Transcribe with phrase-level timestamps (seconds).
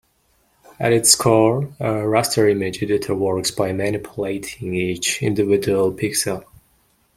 [0.79, 6.43] At its core, a raster image editor works by manipulating each individual pixel.